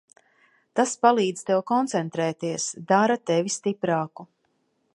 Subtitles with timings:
[0.79, 4.27] Tās palīdz tev koncentrēties, dara tevi stiprāku.